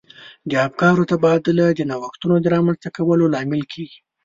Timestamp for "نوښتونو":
1.89-2.35